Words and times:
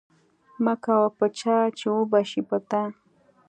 مکوه 0.63 1.09
په 1.17 1.25
چا 1.39 1.57
چی 1.77 1.87
وبه 1.95 2.21
شی 2.29 2.41
په 2.49 2.57
تا 2.69 2.83